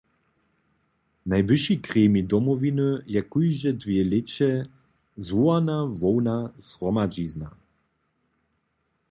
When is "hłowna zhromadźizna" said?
5.97-7.49